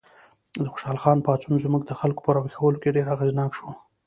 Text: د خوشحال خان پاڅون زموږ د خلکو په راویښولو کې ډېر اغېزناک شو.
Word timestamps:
د 0.61 0.65
خوشحال 0.71 0.97
خان 1.03 1.17
پاڅون 1.25 1.53
زموږ 1.65 1.81
د 1.85 1.91
خلکو 1.99 2.21
په 2.25 2.31
راویښولو 2.35 2.81
کې 2.81 2.95
ډېر 2.95 3.07
اغېزناک 3.15 3.51
شو. 3.57 3.69